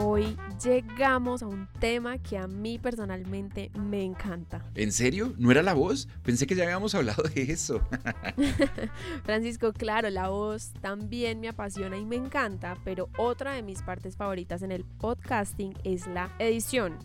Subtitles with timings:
[0.00, 4.64] Hoy llegamos a un tema que a mí personalmente me encanta.
[4.76, 5.34] ¿En serio?
[5.38, 6.06] ¿No era la voz?
[6.22, 7.80] Pensé que ya habíamos hablado de eso.
[9.24, 14.16] Francisco, claro, la voz también me apasiona y me encanta, pero otra de mis partes
[14.16, 16.96] favoritas en el podcasting es la edición.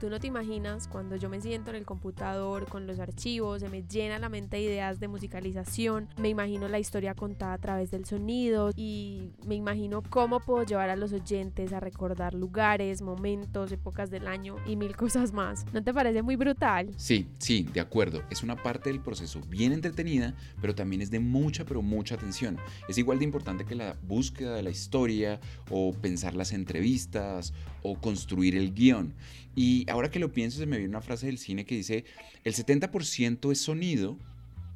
[0.00, 3.68] Tú no te imaginas cuando yo me siento en el computador con los archivos, se
[3.68, 7.90] me llena la mente de ideas de musicalización, me imagino la historia contada a través
[7.90, 13.72] del sonido y me imagino cómo puedo llevar a los oyentes a recordar lugares, momentos,
[13.72, 15.66] épocas del año y mil cosas más.
[15.74, 16.94] ¿No te parece muy brutal?
[16.96, 18.22] Sí, sí, de acuerdo.
[18.30, 22.56] Es una parte del proceso bien entretenida, pero también es de mucha, pero mucha atención.
[22.88, 28.00] Es igual de importante que la búsqueda de la historia o pensar las entrevistas o
[28.00, 29.12] construir el guion.
[29.56, 32.04] Y ahora que lo pienso, se me viene una frase del cine que dice,
[32.44, 34.18] el 70% es sonido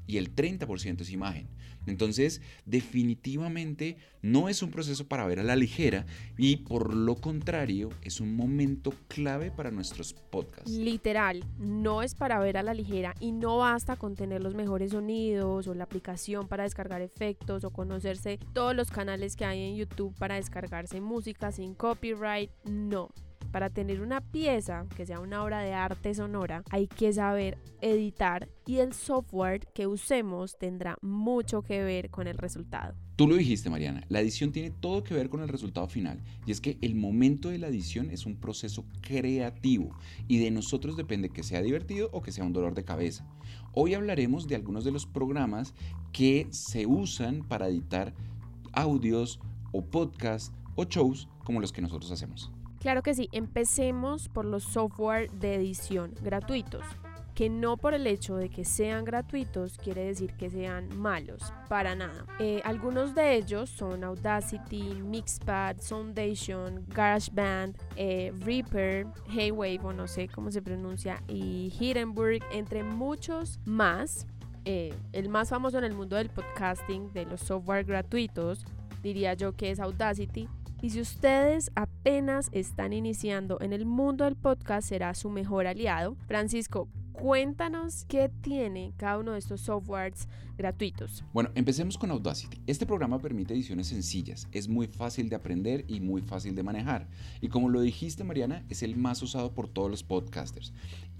[0.06, 1.48] y el 30% es imagen.
[1.86, 6.06] Entonces, definitivamente no es un proceso para ver a la ligera
[6.38, 10.70] y por lo contrario, es un momento clave para nuestros podcasts.
[10.70, 14.92] Literal, no es para ver a la ligera y no basta con tener los mejores
[14.92, 19.76] sonidos o la aplicación para descargar efectos o conocerse todos los canales que hay en
[19.76, 22.50] YouTube para descargarse música sin copyright.
[22.64, 23.10] No,
[23.54, 28.48] para tener una pieza que sea una obra de arte sonora, hay que saber editar
[28.66, 32.96] y el software que usemos tendrá mucho que ver con el resultado.
[33.14, 36.20] Tú lo dijiste, Mariana, la edición tiene todo que ver con el resultado final.
[36.44, 39.96] Y es que el momento de la edición es un proceso creativo
[40.26, 43.24] y de nosotros depende que sea divertido o que sea un dolor de cabeza.
[43.72, 45.74] Hoy hablaremos de algunos de los programas
[46.12, 48.14] que se usan para editar
[48.72, 49.38] audios
[49.70, 52.50] o podcasts o shows como los que nosotros hacemos.
[52.84, 56.84] Claro que sí, empecemos por los software de edición gratuitos,
[57.34, 61.94] que no por el hecho de que sean gratuitos quiere decir que sean malos, para
[61.94, 62.26] nada.
[62.38, 70.28] Eh, algunos de ellos son Audacity, Mixpad, Soundation, GarageBand, eh, Reaper, Haywave o no sé
[70.28, 74.26] cómo se pronuncia, y Hindenburg, entre muchos más.
[74.66, 78.66] Eh, el más famoso en el mundo del podcasting, de los software gratuitos,
[79.02, 80.50] diría yo que es Audacity,
[80.84, 86.14] y si ustedes apenas están iniciando en el mundo del podcast, será su mejor aliado.
[86.26, 91.24] Francisco, cuéntanos qué tiene cada uno de estos softwares gratuitos.
[91.32, 92.60] Bueno, empecemos con Audacity.
[92.66, 97.08] Este programa permite ediciones sencillas, es muy fácil de aprender y muy fácil de manejar.
[97.40, 100.72] Y como lo dijiste Mariana, es el más usado por todos los podcasters.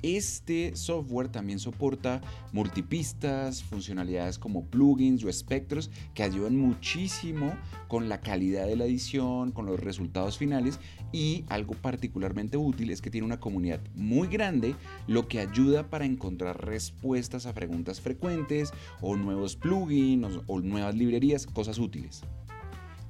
[0.02, 2.20] Este software también soporta
[2.52, 7.54] multipistas, funcionalidades como plugins o espectros que ayudan muchísimo
[7.88, 10.78] con la calidad de la edición, con los resultados finales
[11.10, 14.74] y algo particularmente útil es que tiene una comunidad muy grande,
[15.06, 21.46] lo que ayuda para encontrar respuestas a preguntas frecuentes o nuevos plugins o nuevas librerías,
[21.46, 22.22] cosas útiles.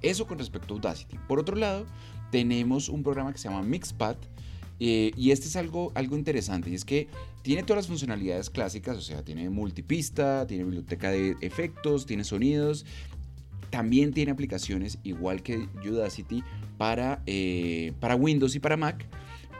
[0.02, 1.18] Eso con respecto a Audacity.
[1.28, 1.86] Por otro lado,
[2.30, 4.16] tenemos un programa que se llama Mixpad,
[4.80, 7.08] eh, y este es algo, algo interesante, y es que
[7.42, 12.84] tiene todas las funcionalidades clásicas, o sea, tiene multipista, tiene biblioteca de efectos, tiene sonidos,
[13.70, 16.42] también tiene aplicaciones igual que Udacity
[16.76, 19.06] para, eh, para Windows y para Mac,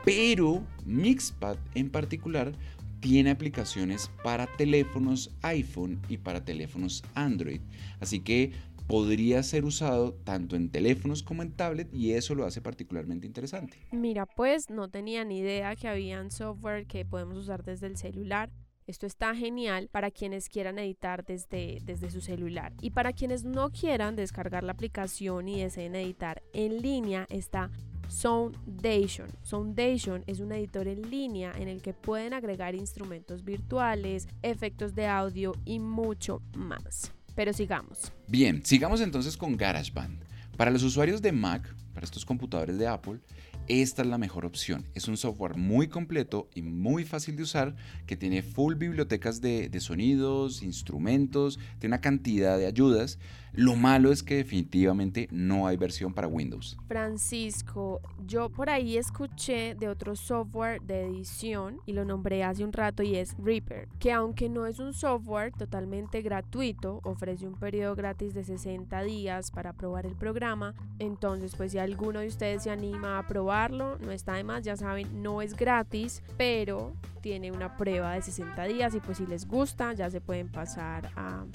[0.03, 2.53] pero Mixpad en particular
[2.99, 7.61] tiene aplicaciones para teléfonos iPhone y para teléfonos Android.
[7.99, 8.51] Así que
[8.87, 13.77] podría ser usado tanto en teléfonos como en tablet y eso lo hace particularmente interesante.
[13.91, 18.51] Mira, pues no tenía ni idea que habían software que podemos usar desde el celular.
[18.87, 22.71] Esto está genial para quienes quieran editar desde, desde su celular.
[22.81, 27.71] Y para quienes no quieran descargar la aplicación y deseen editar en línea, está
[28.07, 29.27] Soundation.
[29.43, 35.07] Soundation es un editor en línea en el que pueden agregar instrumentos virtuales, efectos de
[35.07, 37.11] audio y mucho más.
[37.35, 38.11] Pero sigamos.
[38.27, 40.23] Bien, sigamos entonces con GarageBand.
[40.57, 43.19] Para los usuarios de Mac, para estos computadores de Apple,
[43.67, 44.85] esta es la mejor opción.
[44.93, 47.75] Es un software muy completo y muy fácil de usar
[48.05, 53.19] que tiene full bibliotecas de, sonidos, instrumentos, tiene una cantidad de ayudas.
[53.53, 56.77] Lo malo es que definitivamente no hay versión para Windows.
[56.89, 62.73] Francisco, yo por ahí escuché de otro software de edición y lo nombré hace un
[62.73, 67.95] rato y es Reaper, que aunque no es un software totalmente gratuito, ofrece un periodo
[67.95, 70.75] gratis de 60 días para probar el programa.
[70.99, 74.75] Entonces, pues si alguno de ustedes se anima a probarlo, no está de más, ya
[74.75, 79.47] saben, no es gratis, pero tiene una prueba de 60 días y pues si les
[79.47, 81.09] gusta ya se pueden pasar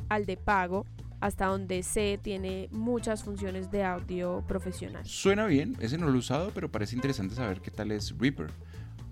[0.08, 0.87] al de pago
[1.20, 5.05] hasta donde sé tiene muchas funciones de audio profesional.
[5.05, 8.50] Suena bien, ese no lo he usado, pero parece interesante saber qué tal es Reaper.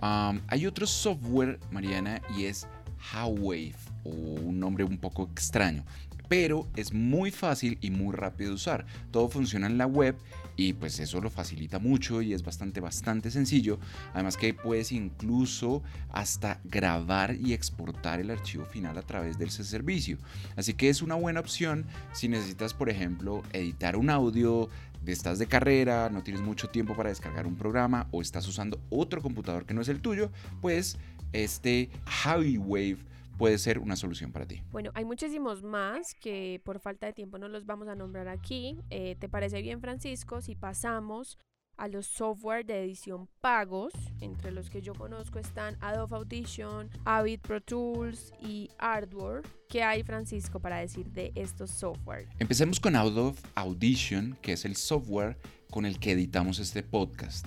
[0.01, 2.67] hay otro software, Mariana, y es
[3.13, 5.85] Howwave, o un nombre un poco extraño
[6.29, 8.87] pero es muy fácil y muy rápido de usar.
[9.11, 10.17] Todo funciona en la web
[10.57, 13.79] y pues eso lo facilita mucho y es bastante, bastante sencillo.
[14.13, 19.65] Además que puedes incluso hasta grabar y exportar el archivo final a través de ese
[19.65, 20.19] servicio.
[20.57, 24.69] Así que es una buena opción si necesitas, por ejemplo, editar un audio,
[25.07, 29.23] estás de carrera, no tienes mucho tiempo para descargar un programa o estás usando otro
[29.23, 30.31] computador que no es el tuyo,
[30.61, 30.99] pues
[31.33, 31.91] este
[32.27, 32.99] Wave
[33.39, 34.63] puede ser una solución para ti.
[34.71, 38.77] Bueno, hay muchísimos más que por falta de tiempo no los vamos a nombrar aquí.
[38.91, 41.39] Eh, ¿Te parece bien, Francisco, si pasamos
[41.79, 47.41] a los software de edición pagos, entre los que yo conozco están Adobe Audition, Avid
[47.41, 49.43] Pro Tools y Hardware.
[49.69, 52.29] ¿Qué hay, Francisco, para decir de estos software?
[52.41, 55.39] Empecemos con Adobe Audition, que es el software
[55.71, 57.47] con el que editamos este podcast.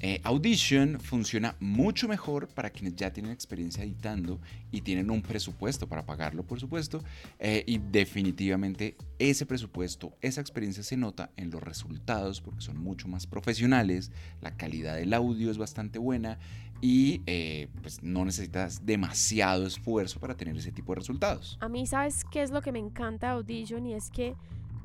[0.00, 4.40] Eh, Audition funciona mucho mejor para quienes ya tienen experiencia editando
[4.70, 7.02] y tienen un presupuesto para pagarlo, por supuesto.
[7.38, 13.08] Eh, y definitivamente ese presupuesto, esa experiencia se nota en los resultados porque son mucho
[13.08, 16.38] más profesionales, la calidad del audio es bastante buena
[16.80, 21.58] y eh, pues no necesitas demasiado esfuerzo para tener ese tipo de resultados.
[21.60, 23.86] A mí, ¿sabes qué es lo que me encanta Audition?
[23.86, 24.36] Y es que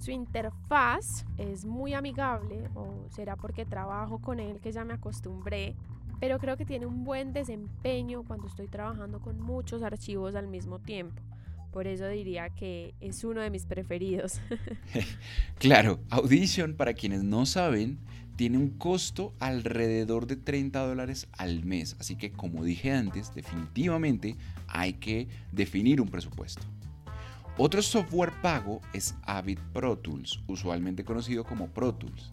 [0.04, 5.76] su interfaz es muy amigable o será porque trabajo con él que ya me acostumbré,
[6.20, 10.80] pero creo que tiene un buen desempeño cuando estoy trabajando con muchos archivos al mismo
[10.80, 11.22] tiempo.
[11.72, 14.42] Por eso diría que es uno de mis preferidos.
[15.58, 17.98] claro, Audition, para quienes no saben,
[18.36, 21.96] tiene un costo alrededor de 30 dólares al mes.
[21.98, 24.36] Así que, como dije antes, definitivamente
[24.68, 26.62] hay que definir un presupuesto.
[27.58, 32.32] Otro software pago es Avid Pro Tools, usualmente conocido como Pro Tools.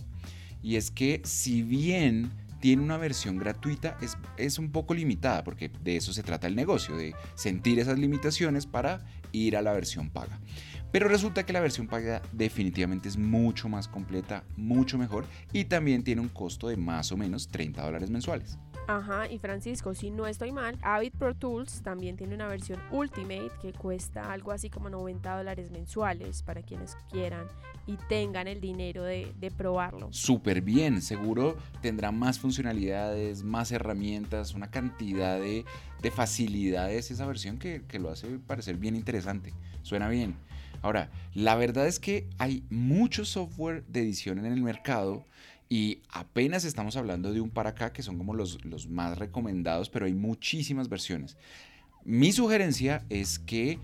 [0.62, 2.30] Y es que si bien
[2.60, 6.56] tiene una versión gratuita, es, es, un poco limitada, porque de eso se trata el
[6.56, 9.00] negocio, de sentir esas limitaciones para
[9.32, 10.40] ir a la versión paga.
[10.90, 16.02] Pero resulta que la versión paga definitivamente es mucho más completa, mucho mejor y también
[16.02, 18.58] tiene un costo de más o menos 30 dólares mensuales.
[18.96, 23.52] Ajá, y Francisco, si no estoy mal, Avid Pro Tools también tiene una versión Ultimate
[23.62, 27.46] que cuesta algo así como 90 dólares mensuales para quienes quieran
[27.86, 30.08] y tengan el dinero de, probarlo.
[30.12, 35.64] Súper bien, seguro tendrá más funcionalidades, más herramientas, una cantidad de,
[36.10, 39.52] facilidades esa versión que lo hace parecer bien interesante.
[39.82, 40.34] Suena bien.
[40.82, 45.26] Ahora, la verdad es que hay mucho software de edición en el mercado
[45.72, 49.88] y apenas estamos hablando de un para acá que son como los, los más recomendados,
[49.88, 51.36] pero hay muchísimas versiones.
[52.04, 53.78] Mi sugerencia es que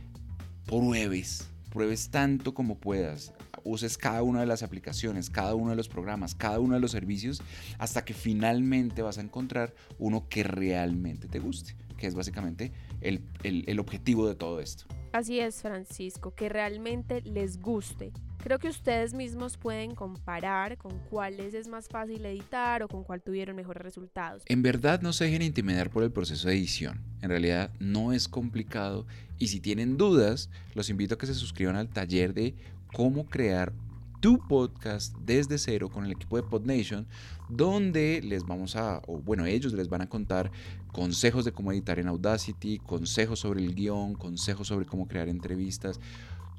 [0.66, 3.32] pruebes, pruebes tanto como puedas.
[3.62, 6.90] Uses cada una de las aplicaciones, cada uno de los programas, cada uno de los
[6.90, 7.40] servicios,
[7.78, 13.22] hasta que finalmente vas a encontrar uno que realmente te guste, que es básicamente el,
[13.44, 14.86] el, el objetivo de todo esto.
[15.12, 18.12] Así es, Francisco, que realmente les guste.
[18.46, 23.20] Creo que ustedes mismos pueden comparar con cuáles es más fácil editar o con cuál
[23.20, 24.44] tuvieron mejores resultados.
[24.46, 27.02] En verdad no se dejen intimidar por el proceso de edición.
[27.22, 29.04] En realidad no es complicado
[29.36, 32.54] y si tienen dudas, los invito a que se suscriban al taller de
[32.92, 33.72] cómo crear
[34.20, 37.06] tu podcast desde cero con el equipo de PodNation,
[37.48, 40.52] donde les vamos a, o bueno, ellos les van a contar
[40.92, 46.00] consejos de cómo editar en Audacity, consejos sobre el guion, consejos sobre cómo crear entrevistas,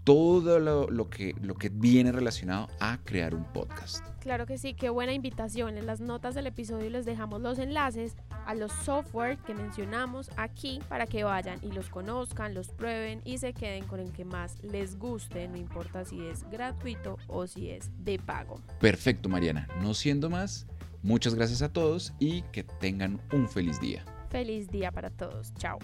[0.07, 4.05] todo lo, que, lo que viene relacionado a crear un podcast.
[4.21, 5.77] Claro que sí, qué buena invitación.
[5.77, 10.79] En las notas del episodio les dejamos los enlaces a los software que mencionamos aquí
[10.87, 14.63] para que vayan y los conozcan, los prueben y se queden con el que más
[14.63, 18.61] les guste, no importa si es gratuito o si es de pago.
[18.79, 19.67] Perfecto, Mariana.
[19.81, 20.67] No siendo más,
[21.03, 24.05] muchas gracias a todos y que tengan un feliz día.
[24.29, 25.53] Feliz día para todos.
[25.55, 25.79] Chao.